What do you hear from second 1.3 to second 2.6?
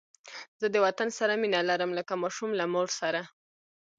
مینه لرم لکه ماشوم